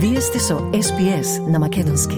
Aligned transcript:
Вие 0.00 0.20
сте 0.20 0.38
со 0.38 0.54
SPS 0.54 1.50
на 1.50 1.58
Македонски. 1.58 2.16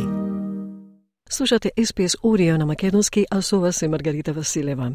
Слушате 1.31 1.73
SPS 1.79 2.17
Орио 2.25 2.59
на 2.59 2.67
Македонски, 2.67 3.27
а 3.31 3.43
со 3.43 3.61
вас 3.61 3.83
е 3.83 3.89
Маргарита 3.89 4.33
Василева. 4.33 4.93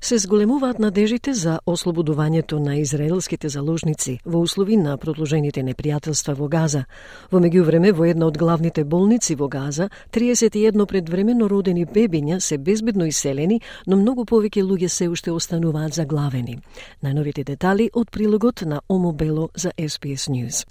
Се 0.00 0.18
зголемуваат 0.18 0.78
надежите 0.78 1.34
за 1.34 1.58
ослободувањето 1.66 2.52
на 2.52 2.76
израелските 2.76 3.48
заложници 3.48 4.20
во 4.26 4.38
услови 4.38 4.76
на 4.76 4.98
продолжените 4.98 5.62
непријателства 5.62 6.34
во 6.34 6.48
Газа. 6.48 6.84
Во 7.32 7.40
меѓувреме, 7.40 7.92
во 7.92 8.04
една 8.04 8.26
од 8.26 8.38
главните 8.38 8.84
болници 8.84 9.34
во 9.34 9.48
Газа, 9.48 9.88
31 10.12 10.86
предвремено 10.86 11.48
родени 11.48 11.86
бебиња 11.86 12.38
се 12.38 12.58
безбедно 12.58 13.06
иселени, 13.06 13.60
но 13.86 13.96
многу 13.96 14.24
повеќе 14.24 14.62
луѓе 14.62 14.88
се 14.88 15.08
уште 15.08 15.30
остануваат 15.30 15.94
заглавени. 15.94 16.60
Најновите 17.02 17.44
детали 17.44 17.90
од 17.92 18.10
прилогот 18.10 18.62
на 18.62 18.80
Омо 18.88 19.12
Бело 19.12 19.50
за 19.56 19.72
SPS 19.78 20.30
News. 20.30 20.64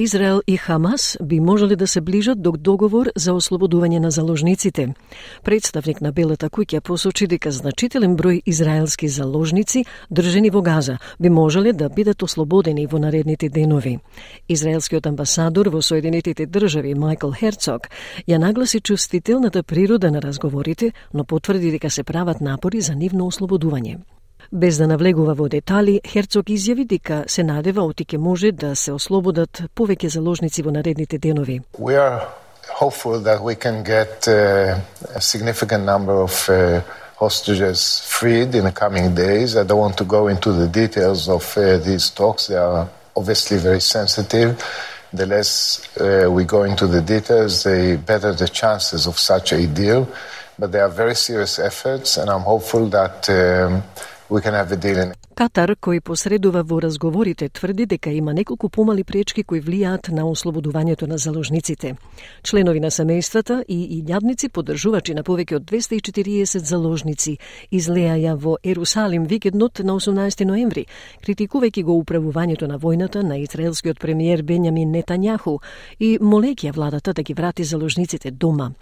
Израел 0.00 0.42
и 0.46 0.56
Хамас 0.56 1.18
би 1.22 1.40
можеле 1.40 1.76
да 1.76 1.86
се 1.86 2.00
ближат 2.00 2.42
до 2.42 2.52
договор 2.52 3.10
за 3.16 3.32
ослободување 3.34 3.98
на 3.98 4.10
заложниците. 4.10 4.94
Представник 5.42 6.00
на 6.00 6.12
Белата 6.12 6.46
куќа 6.46 6.78
посочи 6.80 7.26
дека 7.26 7.50
значителен 7.50 8.14
број 8.16 8.38
израелски 8.46 9.08
заложници 9.08 9.82
држени 10.10 10.52
во 10.54 10.62
Газа 10.62 10.98
би 11.20 11.28
можеле 11.28 11.72
да 11.72 11.88
бидат 11.88 12.22
ослободени 12.22 12.86
во 12.86 12.98
наредните 12.98 13.48
денови. 13.48 13.98
Израелскиот 14.48 15.06
амбасадор 15.06 15.66
во 15.66 15.82
Соединетите 15.82 16.46
држави 16.46 16.94
Майкл 16.94 17.34
Херцог 17.34 17.90
ја 18.28 18.38
нагласи 18.38 18.80
чувствителната 18.80 19.62
природа 19.62 20.10
на 20.10 20.22
разговорите, 20.22 20.92
но 21.14 21.24
потврди 21.24 21.70
дека 21.70 21.90
се 21.90 22.04
прават 22.04 22.40
напори 22.40 22.80
за 22.80 22.94
нивно 22.94 23.26
ослободување. 23.26 23.98
Без 24.52 24.78
да 24.78 24.86
навлегува 24.86 25.34
во 25.34 25.48
детали, 25.48 26.00
Херцог 26.08 26.48
изјави 26.48 26.86
дека 26.88 27.24
се 27.28 27.42
надева 27.44 27.82
отике 27.84 28.18
може 28.18 28.52
да 28.52 28.74
се 28.76 28.92
ослободат 28.92 29.62
повеќе 29.76 30.08
заложници 30.08 30.62
во 30.62 30.70
наредните 30.72 31.18
денови. 31.18 31.60
We 31.78 31.96
are 32.00 32.24
hopeful 32.80 33.20
that 33.20 33.42
we 33.42 33.54
can 33.54 33.84
get 33.84 34.26
uh, 34.28 34.80
a 35.14 35.20
significant 35.20 35.84
number 35.84 36.12
of 36.12 36.48
uh, 36.48 36.80
hostages 37.16 38.00
freed 38.06 38.54
in 38.54 38.64
the 38.64 38.72
coming 38.72 39.14
days. 39.14 39.54
I 39.54 39.64
don't 39.64 39.80
want 39.80 39.96
to 39.98 40.04
go 40.04 40.28
into 40.28 40.52
the 40.52 40.68
details 40.68 41.28
of 41.28 41.44
uh, 41.58 41.76
these 41.84 42.08
talks. 42.10 42.46
They 42.46 42.56
are 42.56 42.88
obviously 43.16 43.58
very 43.58 43.80
sensitive. 43.80 44.56
The 45.12 45.26
less 45.26 45.82
uh, 46.00 46.30
we 46.30 46.44
go 46.44 46.62
into 46.62 46.86
the 46.86 47.02
details, 47.02 47.64
the 47.64 48.00
better 48.06 48.32
the 48.32 48.48
chances 48.48 49.06
of 49.06 49.18
such 49.18 49.52
a 49.52 49.66
deal. 49.66 50.08
But 50.58 50.72
they 50.72 50.80
are 50.80 50.88
very 50.88 51.14
serious 51.14 51.58
efforts, 51.58 52.16
and 52.16 52.30
I'm 52.30 52.40
hopeful 52.40 52.88
that 52.88 53.28
um, 53.30 53.82
we 54.30 54.40
can 54.42 54.54
have 54.54 54.72
a 54.72 54.76
deal 54.76 54.98
in 54.98 55.12
Катар, 55.38 55.76
кој 55.78 56.00
посредува 56.02 56.64
во 56.66 56.80
разговорите, 56.82 57.46
тврди 57.48 57.84
дека 57.86 58.10
има 58.10 58.32
неколку 58.34 58.68
помали 58.68 59.04
пречки 59.04 59.44
кои 59.44 59.60
влијаат 59.62 60.08
на 60.10 60.24
ослободувањето 60.26 61.06
на 61.06 61.18
заложниците. 61.18 61.94
Членови 62.42 62.80
на 62.80 62.90
семејствата 62.90 63.60
и 63.68 64.02
илјадници 64.02 64.48
поддржувачи 64.50 65.14
на 65.14 65.22
повеќе 65.22 65.60
од 65.60 65.62
240 65.70 66.58
заложници 66.58 67.36
излеаја 67.70 68.34
во 68.34 68.56
Ерусалим 68.64 69.28
викендот 69.30 69.78
на 69.78 69.94
18 69.94 70.44
ноември, 70.44 70.86
критикувајќи 71.22 71.84
го 71.84 71.94
управувањето 72.02 72.66
на 72.66 72.78
војната 72.78 73.22
на 73.22 73.38
израелскиот 73.38 74.00
премиер 74.00 74.42
Бенјамин 74.42 74.90
Нетањаху 74.90 75.60
и 76.00 76.18
молејќи 76.18 76.74
владата 76.74 77.12
да 77.12 77.22
ги 77.22 77.34
врати 77.34 77.64
заложниците 77.64 78.30
дома. 78.30 78.72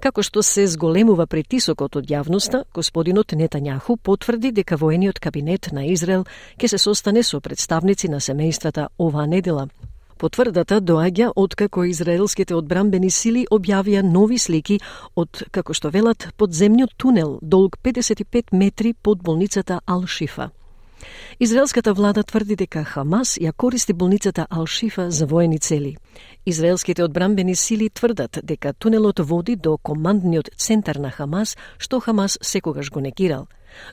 Како 0.00 0.22
што 0.22 0.42
се 0.42 0.66
зголемува 0.66 1.26
притисокот 1.26 1.96
од 1.96 2.10
јавноста, 2.10 2.64
господинот 2.74 3.32
Нетањаху 3.32 3.96
потврди 3.96 4.52
дека 4.52 4.76
воениот 4.76 5.20
кабинет 5.20 5.72
на 5.72 5.86
Израел 5.86 6.24
ќе 6.58 6.68
се 6.68 6.78
состане 6.78 7.22
со 7.22 7.40
представници 7.40 8.08
на 8.08 8.20
семејствата 8.20 8.88
оваа 8.98 9.26
недела. 9.26 9.68
Потврдата 10.22 10.80
доаѓа 10.80 11.32
откако 11.34 11.82
израелските 11.90 12.54
одбрамбени 12.54 13.10
сили 13.10 13.46
објавија 13.50 14.02
нови 14.06 14.38
слики 14.38 14.78
од, 15.16 15.42
како 15.50 15.74
што 15.74 15.90
велат, 15.90 16.28
подземниот 16.38 16.94
тунел 16.96 17.38
долг 17.42 17.78
55 17.82 18.54
метри 18.54 18.94
под 18.94 19.22
болницата 19.22 19.80
Ал-Шифа. 19.86 20.52
Израелската 21.40 21.94
влада 21.94 22.22
тврди 22.22 22.56
дека 22.56 22.84
Хамас 22.84 23.38
ја 23.38 23.52
користи 23.52 23.92
болницата 23.92 24.46
Ал-Шифа 24.50 25.10
за 25.10 25.26
воени 25.26 25.58
цели. 25.58 25.96
Израелските 26.46 27.04
одбрамбени 27.04 27.56
сили 27.56 27.90
тврдат 27.90 28.38
дека 28.42 28.72
тунелот 28.72 29.18
води 29.18 29.56
до 29.56 29.78
командниот 29.78 30.50
центар 30.56 30.96
на 30.96 31.10
Хамас, 31.10 31.56
што 31.78 32.00
Хамас 32.00 32.38
секогаш 32.42 32.90
го 32.90 33.00
некирал. 33.00 33.46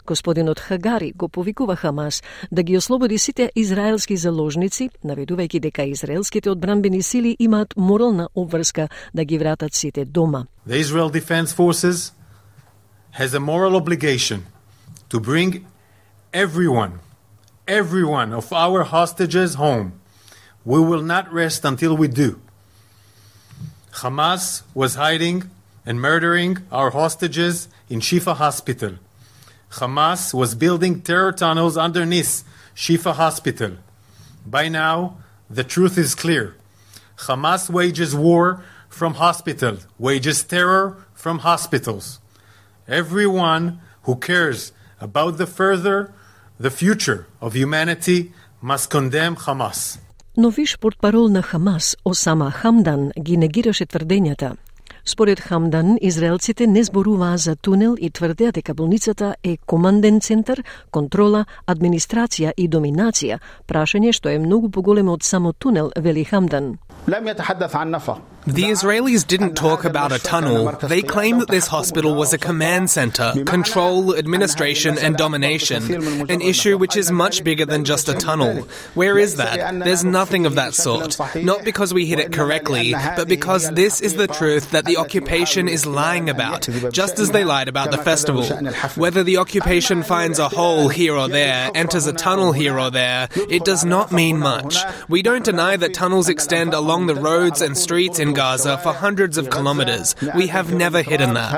Господинот 0.06 0.60
Хагари 0.60 1.12
го 1.12 1.30
повикува 1.30 1.76
Хамас 1.76 2.24
да 2.52 2.64
ги 2.64 2.78
ослободи 2.78 3.18
сите 3.18 3.52
израелски 3.56 4.18
заложници, 4.18 4.90
наведувајќи 5.06 5.60
дека 5.60 5.84
израелските 5.84 6.50
одбрамбени 6.50 7.02
сили 7.02 7.36
имаат 7.40 7.74
морална 7.78 8.30
обврска 8.36 8.90
да 9.14 9.26
ги 9.26 9.38
вратат 9.38 9.74
сите 9.74 10.06
дома. 10.06 10.46
The 10.68 10.84
Israel 10.84 11.10
Defense 11.10 11.56
Forces 11.56 12.14
has 13.20 13.34
a 13.34 13.40
moral 13.40 13.76
obligation 13.76 14.40
to 15.10 15.20
bring 15.20 15.66
everyone, 16.34 17.00
everyone 17.68 18.34
of 18.34 18.54
our 18.54 18.84
hostages 18.84 19.56
home. 19.56 20.00
We 20.64 20.80
will 20.80 21.02
not 21.02 21.32
rest 21.34 21.66
until 21.66 21.98
we 21.98 22.08
do. 22.08 22.40
Hamas 23.94 24.62
was 24.74 24.96
hiding 24.96 25.50
and 25.86 26.00
murdering 26.00 26.60
our 26.72 26.92
hostages 26.92 27.68
in 27.90 28.00
Shifa 28.00 28.36
Hospital. 28.36 28.96
Hamas 29.72 30.34
was 30.34 30.54
building 30.54 31.02
terror 31.02 31.32
tunnels 31.32 31.78
underneath 31.78 32.44
Shifa 32.76 33.16
Hospital. 33.16 33.78
By 34.46 34.70
now, 34.70 35.18
the 35.50 35.64
truth 35.64 35.98
is 35.98 36.14
clear. 36.14 36.56
Hamas 37.18 37.70
wages 37.70 38.16
war 38.16 38.64
from 38.88 39.16
hospitals, 39.16 39.88
wages 39.98 40.44
terror 40.44 40.98
from 41.14 41.40
hospitals. 41.40 42.20
Everyone 42.88 43.82
who 44.04 44.16
cares 44.16 44.72
about 45.02 45.38
the 45.38 45.48
further 45.48 46.14
the 46.61 46.71
future 46.71 47.27
of 47.41 47.55
humanity 47.55 48.33
must 48.63 48.91
condemn 48.91 49.37
Hamas. 49.37 49.99
Но 50.37 50.51
виш 50.51 50.79
портпарол 50.79 51.29
на 51.29 51.43
Хамас, 51.43 51.97
Осама 52.05 52.51
Хамдан, 52.51 53.11
ги 53.21 53.37
негираше 53.37 53.87
тврдењата. 53.87 54.57
Според 55.07 55.41
Хамдан, 55.41 55.99
израелците 56.01 56.67
не 56.67 56.85
зборуваа 56.85 57.37
за 57.37 57.57
тунел 57.57 57.95
и 58.01 58.11
тврдеа 58.11 58.53
дека 58.53 58.75
болницата 58.75 59.35
е 59.43 59.57
команден 59.67 60.21
центар, 60.21 60.63
контрола, 60.91 61.45
администрација 61.67 62.53
и 62.57 62.69
доминација, 62.69 63.39
прашање 63.69 64.13
што 64.13 64.29
е 64.29 64.39
многу 64.39 64.71
поголемо 64.71 65.13
од 65.13 65.23
само 65.23 65.53
тунел, 65.53 65.91
вели 65.97 66.25
Хамдан. 66.25 66.79
لم 67.09 67.29
يتحدث 67.29 67.77
عن 67.77 67.91
نفق 67.91 68.21
The 68.48 68.64
Israelis 68.64 69.28
didn't 69.28 69.56
talk 69.56 69.84
about 69.84 70.12
a 70.12 70.18
tunnel. 70.18 70.72
They 70.72 71.02
claim 71.02 71.40
that 71.40 71.50
this 71.50 71.68
hospital 71.68 72.16
was 72.16 72.34
a 72.34 72.38
command 72.38 72.90
center, 72.90 73.34
control, 73.46 74.16
administration, 74.16 74.98
and 74.98 75.16
domination, 75.18 76.30
an 76.30 76.42
issue 76.42 76.78
which 76.78 76.96
is 76.96 77.12
much 77.12 77.44
bigger 77.44 77.66
than 77.66 77.84
just 77.86 78.08
a 78.08 78.14
tunnel. 78.14 78.64
Where 78.96 79.18
is 79.20 79.36
that? 79.36 79.84
There's 79.84 80.04
nothing 80.06 80.46
of 80.46 80.56
that 80.56 80.74
sort. 80.74 81.20
Not 81.36 81.64
because 81.64 81.94
we 81.94 82.06
hit 82.06 82.20
it 82.20 82.32
correctly, 82.32 82.94
but 82.94 83.28
because 83.28 83.70
this 83.72 84.02
is 84.02 84.16
the 84.16 84.28
truth 84.28 84.72
that 84.72 84.86
the 84.86 84.98
occupation 84.98 85.68
is 85.68 85.86
lying 85.86 86.30
about, 86.30 86.68
just 86.92 87.20
as 87.20 87.32
they 87.32 87.44
lied 87.44 87.68
about 87.68 87.92
the 87.92 87.98
festival. 87.98 88.46
Whether 88.96 89.24
the 89.24 89.38
occupation 89.38 90.02
finds 90.02 90.40
a 90.40 90.50
hole 90.50 90.88
here 90.88 91.16
or 91.16 91.28
there, 91.28 91.70
enters 91.76 92.08
a 92.08 92.14
tunnel 92.14 92.54
here 92.54 92.80
or 92.80 92.90
there, 92.90 93.28
it 93.50 93.66
does 93.66 93.84
not 93.86 94.12
mean 94.12 94.40
much. 94.40 94.78
We 95.08 95.22
don't 95.22 95.44
deny 95.46 95.76
that 95.78 95.94
tunnels 95.94 96.30
extend 96.30 96.74
along 96.74 97.08
the 97.08 97.16
roads 97.16 97.62
and 97.62 97.78
streets 97.78 98.18
in 98.18 98.29
in 98.30 98.36
Gaza 98.36 98.78
for 98.78 98.94
hundreds 98.94 99.38
of 99.38 99.50
kilometers. 99.50 100.16
We 100.36 100.48
have 100.48 100.68
never 100.74 101.02
hidden 101.02 101.34
that. 101.34 101.52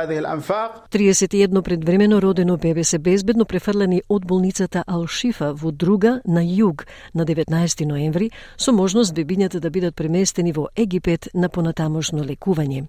31 0.92 1.62
предвремено 1.62 2.22
родено 2.22 2.58
бебе 2.58 2.84
се 2.84 3.00
безбедно 3.00 3.46
префрлени 3.46 4.02
од 4.10 4.26
болницата 4.26 4.84
Алшифа 4.88 5.54
во 5.54 5.72
друга 5.72 6.22
на 6.26 6.42
југ 6.42 6.86
на 7.14 7.26
19 7.26 7.86
ноември 7.86 8.32
со 8.58 8.72
можност 8.72 9.14
бебињата 9.14 9.60
да 9.60 9.70
бидат 9.70 9.96
преместени 9.96 10.52
во 10.52 10.68
Египет 10.76 11.28
на 11.34 11.50
понатамошно 11.50 12.24
лекување. 12.24 12.86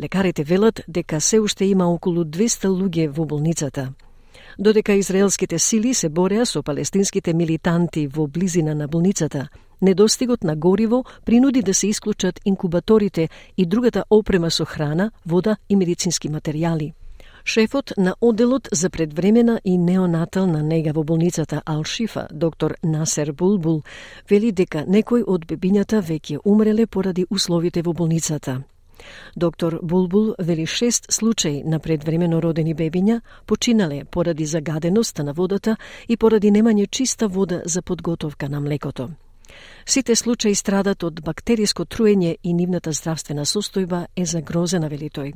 Лекарите 0.00 0.44
велат 0.44 0.80
дека 0.88 1.20
се 1.20 1.40
уште 1.40 1.64
има 1.64 1.92
околу 1.92 2.24
200 2.24 2.68
луѓе 2.68 3.08
во 3.08 3.24
болницата 3.24 3.92
додека 4.58 4.92
израелските 4.92 5.58
сили 5.58 5.94
се 5.94 6.08
бореа 6.08 6.46
со 6.46 6.62
палестинските 6.62 7.34
милитанти 7.34 8.06
во 8.06 8.26
близина 8.26 8.74
на 8.74 8.88
болницата 8.88 9.48
недостигот 9.82 10.44
на 10.44 10.56
гориво 10.56 11.04
принуди 11.24 11.62
да 11.62 11.74
се 11.74 11.86
исклучат 11.86 12.40
инкубаторите 12.44 13.28
и 13.56 13.66
другата 13.66 14.04
опрема 14.10 14.50
со 14.50 14.64
храна, 14.64 15.10
вода 15.26 15.56
и 15.68 15.76
медицински 15.76 16.28
материјали. 16.28 16.92
Шефот 17.44 17.92
на 17.96 18.14
оделот 18.20 18.68
за 18.72 18.90
предвремена 18.90 19.60
и 19.64 19.78
неонатална 19.78 20.62
нега 20.62 20.92
во 20.92 21.04
болницата 21.04 21.62
Ал-Шифа, 21.66 22.28
доктор 22.32 22.76
Насер 22.82 23.32
Булбул, 23.32 23.82
вели 24.30 24.52
дека 24.52 24.84
некои 24.86 25.22
од 25.26 25.46
бебињата 25.46 26.02
веќе 26.02 26.40
умреле 26.44 26.86
поради 26.86 27.26
условите 27.30 27.82
во 27.82 27.92
болницата. 27.92 28.62
Доктор 29.36 29.78
Булбул 29.82 30.34
вели 30.38 30.66
шест 30.66 31.12
случаи 31.12 31.62
на 31.64 31.78
предвремено 31.78 32.42
родени 32.42 32.74
бебиња 32.74 33.20
починале 33.46 34.04
поради 34.04 34.44
загаденоста 34.44 35.24
на 35.24 35.32
водата 35.32 35.76
и 36.08 36.16
поради 36.16 36.50
немање 36.50 36.90
чиста 36.90 37.28
вода 37.28 37.62
за 37.64 37.82
подготовка 37.82 38.48
на 38.48 38.60
млекото. 38.60 39.10
Сите 39.86 40.16
случаи 40.16 40.54
страдат 40.54 41.02
од 41.02 41.20
бактериско 41.20 41.84
труење 41.84 42.36
и 42.42 42.52
нивната 42.54 42.92
здравствена 42.92 43.44
состојба 43.44 44.06
е 44.16 44.26
загрозена, 44.26 44.88
вели 44.88 45.10
тој. 45.10 45.34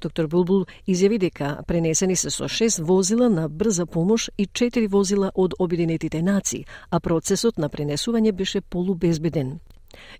Доктор 0.00 0.26
Булбул 0.26 0.64
изјави 0.86 1.18
дека 1.18 1.50
пренесени 1.66 2.16
се 2.16 2.30
со 2.30 2.48
6 2.48 2.82
возила 2.82 3.28
на 3.30 3.48
брза 3.48 3.86
помош 3.86 4.30
и 4.38 4.46
четири 4.46 4.86
возила 4.86 5.30
од 5.34 5.54
Обединетите 5.58 6.22
нации, 6.22 6.66
а 6.90 7.00
процесот 7.00 7.58
на 7.58 7.68
пренесување 7.68 8.32
беше 8.32 8.60
полубезбеден. 8.60 9.58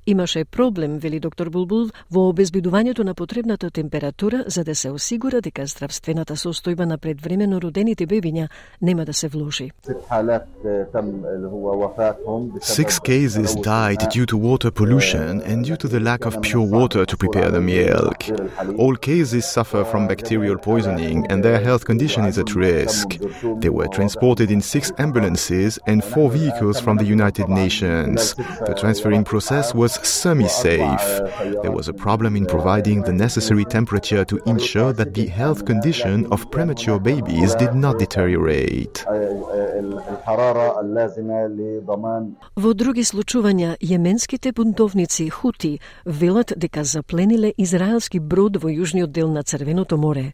Имаше 0.06 0.46
проблем, 0.46 0.98
вели 0.98 1.20
доктор 1.20 1.50
Булбул, 1.50 1.90
во 2.10 2.30
обезбедувањето 2.30 3.04
на 3.04 3.14
потребната 3.14 3.70
температура 3.70 4.44
за 4.48 4.64
да 4.64 4.76
се 4.76 4.90
осигура 4.92 5.42
дека 5.42 5.66
здравствената 5.68 6.34
состојба 6.36 6.86
на 6.86 6.98
предвремено 6.98 7.60
родените 7.62 8.08
бебиња 8.08 8.48
нема 8.82 9.06
да 9.06 9.14
се 9.14 9.28
влоши. 9.28 9.72
Six 12.80 13.00
cases 13.00 13.50
died 13.56 14.02
due 14.16 14.26
to 14.26 14.38
water 14.38 14.72
pollution 14.72 15.42
and 15.50 15.66
due 15.66 15.78
to 15.84 15.88
the 15.88 16.00
lack 16.00 16.26
of 16.26 16.42
pure 16.42 16.68
water 16.80 17.06
to 17.06 17.16
prepare 17.18 17.52
the 17.52 17.62
milk. 17.62 18.20
All 18.82 18.96
cases 18.96 19.44
suffer 19.46 19.84
from 19.92 20.08
bacterial 20.08 20.58
poisoning 20.58 21.26
and 21.30 21.44
their 21.44 21.60
health 21.68 21.84
condition 21.86 22.24
is 22.26 22.38
at 22.44 22.56
risk. 22.56 23.08
They 23.64 23.72
were 23.78 23.90
transported 23.98 24.50
in 24.50 24.62
six 24.62 24.92
ambulances 24.98 25.72
and 25.86 26.04
four 26.04 26.28
vehicles 26.32 26.78
from 26.80 26.96
the 26.98 27.10
United 27.18 27.48
Nations. 27.50 28.34
The 28.68 28.76
transferring 28.82 29.24
process 29.24 29.63
was 29.73 29.95
semi-safe. 30.07 31.07
There 31.63 31.71
was 31.71 31.89
a 31.89 31.93
problem 31.93 32.35
in 32.35 32.47
providing 32.47 33.03
the 33.03 33.13
necessary 33.13 33.65
temperature 33.65 34.25
to 34.25 34.37
ensure 34.47 34.93
that 34.93 35.15
the 35.15 35.27
health 35.29 35.65
condition 35.65 36.27
of 36.33 36.51
premature 36.51 36.99
babies 36.99 37.55
did 37.55 37.75
not 37.75 37.99
deteriorate. 37.99 39.05
Во 42.55 42.71
други 42.71 43.03
случувања, 43.03 43.73
јеменските 43.83 44.53
бунтовници 44.55 45.25
Хути 45.29 45.73
велат 46.07 46.53
дека 46.57 46.85
заплениле 46.87 47.51
израелски 47.59 48.21
брод 48.21 48.61
во 48.63 48.71
јужниот 48.71 49.11
дел 49.11 49.33
на 49.33 49.43
Црвеното 49.43 49.99
море. 49.99 50.33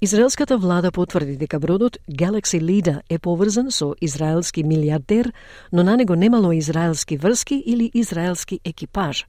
Израелската 0.00 0.58
влада 0.58 0.90
потврди 0.90 1.36
дека 1.36 1.60
бродот 1.60 1.98
Galaxy 2.10 2.58
Leader 2.58 3.00
е 3.08 3.18
поврзан 3.18 3.70
со 3.70 3.94
израелски 4.00 4.64
милиардер, 4.64 5.32
но 5.72 5.84
на 5.84 5.96
него 5.96 6.14
немало 6.16 6.52
израелски 6.52 7.16
врски 7.16 7.62
или 7.66 7.90
израелски 7.94 8.60
екипаж. 8.64 9.26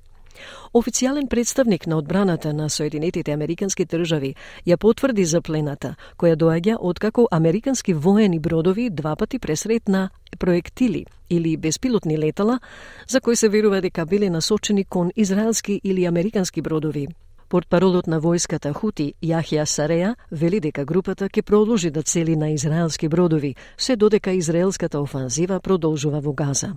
Официјален 0.74 1.28
представник 1.28 1.88
на 1.88 1.98
одбраната 1.98 2.54
на 2.54 2.70
Соединетите 2.70 3.32
Американски 3.32 3.86
држави 3.86 4.36
ја 4.68 4.78
потврди 4.78 5.26
за 5.26 5.42
плената, 5.42 5.96
која 6.18 6.36
доаѓа 6.36 6.78
откако 6.80 7.28
американски 7.32 7.94
воени 7.94 8.40
бродови 8.40 8.90
два 8.90 9.16
пати 9.16 9.40
пресретна 9.40 10.10
проектили 10.40 11.06
или 11.30 11.58
беспилотни 11.58 12.18
летала 12.18 12.60
за 13.08 13.22
кои 13.22 13.36
се 13.36 13.50
верува 13.50 13.82
дека 13.82 14.06
биле 14.06 14.30
насочени 14.30 14.84
кон 14.84 15.12
израелски 15.16 15.82
или 15.84 16.06
американски 16.06 16.62
бродови. 16.62 17.08
Портпаролот 17.51 18.07
на 18.07 18.19
војската 18.21 18.73
Хути, 18.75 19.15
Јахја 19.23 19.63
Сареја, 19.71 20.15
вели 20.31 20.59
дека 20.61 20.85
групата 20.85 21.29
ќе 21.29 21.43
продолжи 21.43 21.91
да 21.91 22.03
цели 22.03 22.37
на 22.37 22.51
израелски 22.51 23.09
бродови, 23.09 23.55
се 23.79 23.97
додека 23.97 24.33
израелската 24.33 25.01
офанзива 25.01 25.61
продолжува 25.61 26.21
во 26.21 26.33
Газа. 26.33 26.73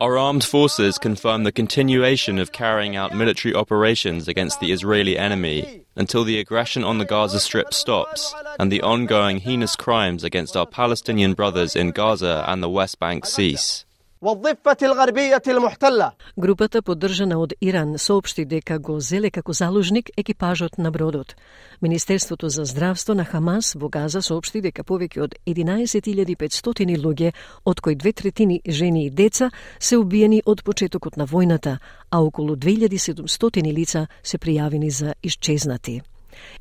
Our 0.00 0.16
armed 0.16 0.44
forces 0.44 0.98
confirm 0.98 1.44
the 1.44 1.52
continuation 1.52 2.38
of 2.38 2.50
carrying 2.52 2.96
out 2.96 3.14
military 3.14 3.54
operations 3.54 4.26
against 4.26 4.60
the 4.60 4.72
Israeli 4.72 5.18
enemy 5.18 5.84
until 5.96 6.24
the 6.24 6.38
aggression 6.38 6.84
on 6.84 6.98
the 6.98 7.04
Gaza 7.04 7.40
Strip 7.40 7.74
stops 7.74 8.34
and 8.58 8.72
the 8.72 8.82
ongoing 8.82 9.40
heinous 9.40 9.76
crimes 9.76 10.24
against 10.24 10.56
our 10.56 10.66
Palestinian 10.66 11.34
brothers 11.34 11.76
in 11.76 11.90
Gaza 11.90 12.44
and 12.48 12.62
the 12.62 12.70
West 12.70 12.98
Bank 12.98 13.26
cease. 13.26 13.84
Групата 16.37 16.81
поддржана 16.81 17.39
од 17.39 17.53
Иран 17.61 17.97
соопшти 17.97 18.45
дека 18.45 18.77
го 18.79 18.99
зеле 18.99 19.29
како 19.29 19.53
заложник 19.53 20.09
екипажот 20.17 20.77
на 20.77 20.91
бродот. 20.91 21.35
Министерството 21.81 22.49
за 22.49 22.65
здравство 22.65 23.13
на 23.13 23.25
Хамас 23.25 23.73
во 23.75 23.89
Газа 23.89 24.21
соопшти 24.21 24.61
дека 24.61 24.83
повеќе 24.83 25.19
од 25.21 25.35
11.500 25.45 26.95
луѓе, 27.03 27.33
од 27.65 27.81
кои 27.81 27.95
две 27.95 28.13
третини 28.13 28.61
жени 28.67 29.05
и 29.05 29.09
деца, 29.09 29.51
се 29.79 29.97
убиени 29.97 30.41
од 30.45 30.63
почетокот 30.63 31.17
на 31.17 31.27
војната, 31.27 31.77
а 32.09 32.23
околу 32.23 32.55
2700 32.55 33.73
лица 33.75 34.07
се 34.23 34.37
пријавени 34.37 34.89
за 34.89 35.13
исчезнати. 35.23 36.01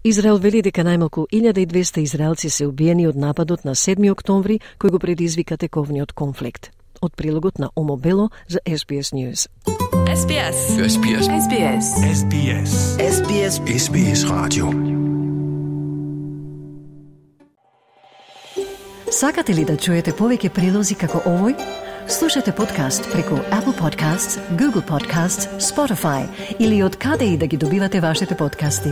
Израел 0.05 0.38
вели 0.38 0.62
дека 0.62 0.82
најмалку 0.82 1.26
1200 1.31 2.00
израелци 2.03 2.50
се 2.50 2.67
убиени 2.67 3.06
од 3.06 3.17
нападот 3.17 3.64
на 3.64 3.75
7 3.75 4.11
октомври 4.11 4.61
кој 4.79 4.91
го 4.91 4.99
предизвика 4.99 5.56
тековниот 5.56 6.12
конфликт 6.12 6.81
од 7.02 7.14
прилогот 7.16 7.58
на 7.58 7.70
Омо 7.76 7.96
Бело 7.96 8.31
за 8.49 8.58
SBS 8.66 9.12
News. 9.12 9.49
SBS. 10.12 10.58
SBS. 10.93 11.25
SBS. 11.44 11.87
SBS. 12.19 12.70
SBS. 13.16 13.54
SBS 13.66 14.20
Radio. 14.31 14.66
Сакате 19.10 19.54
ли 19.54 19.64
да 19.64 19.76
чуете 19.76 20.12
повеќе 20.12 20.49
прилози 20.49 20.94
како 20.94 21.20
овој? 21.28 21.56
Слушате 22.08 22.52
подкаст 22.52 23.08
преку 23.12 23.34
Apple 23.34 23.76
Podcasts, 23.78 24.38
Google 24.56 24.82
Podcasts, 24.88 25.49
Spotify 25.60 26.26
или 26.58 26.82
од 26.82 26.96
каде 26.96 27.25
и 27.25 27.37
да 27.38 27.46
ги 27.46 27.56
добивате 27.56 28.00
вашите 28.00 28.37
подкасти. 28.37 28.90